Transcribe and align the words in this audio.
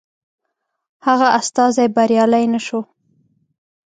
هغه 1.05 1.27
استازی 1.39 1.87
بریالی 1.95 2.45
نه 2.53 2.59
شو. 2.65 2.79